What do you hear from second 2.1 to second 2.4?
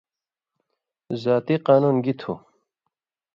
تُھو؟